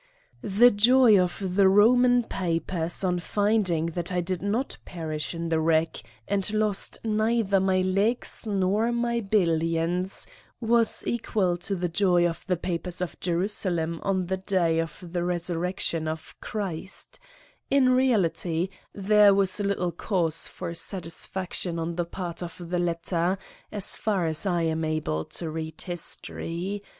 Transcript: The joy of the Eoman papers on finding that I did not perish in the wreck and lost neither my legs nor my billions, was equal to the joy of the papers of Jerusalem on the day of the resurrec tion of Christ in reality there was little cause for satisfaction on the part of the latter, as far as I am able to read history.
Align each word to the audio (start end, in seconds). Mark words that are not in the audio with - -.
The 0.41 0.71
joy 0.71 1.19
of 1.23 1.37
the 1.55 1.65
Eoman 1.65 2.27
papers 2.27 3.03
on 3.03 3.19
finding 3.19 3.85
that 3.93 4.11
I 4.11 4.19
did 4.19 4.41
not 4.41 4.77
perish 4.83 5.35
in 5.35 5.49
the 5.49 5.59
wreck 5.59 6.01
and 6.27 6.51
lost 6.55 6.97
neither 7.03 7.59
my 7.59 7.81
legs 7.81 8.47
nor 8.47 8.91
my 8.91 9.19
billions, 9.19 10.25
was 10.59 11.05
equal 11.05 11.55
to 11.57 11.75
the 11.75 11.87
joy 11.87 12.27
of 12.27 12.43
the 12.47 12.57
papers 12.57 12.99
of 12.99 13.19
Jerusalem 13.19 13.99
on 14.01 14.25
the 14.25 14.37
day 14.37 14.79
of 14.79 14.97
the 15.07 15.19
resurrec 15.19 15.79
tion 15.81 16.07
of 16.07 16.33
Christ 16.41 17.19
in 17.69 17.89
reality 17.89 18.69
there 18.93 19.35
was 19.35 19.59
little 19.59 19.91
cause 19.91 20.47
for 20.47 20.73
satisfaction 20.73 21.77
on 21.77 21.95
the 21.95 22.05
part 22.05 22.41
of 22.41 22.59
the 22.71 22.79
latter, 22.79 23.37
as 23.71 23.95
far 23.95 24.25
as 24.25 24.47
I 24.47 24.63
am 24.63 24.83
able 24.83 25.25
to 25.25 25.51
read 25.51 25.79
history. 25.83 26.81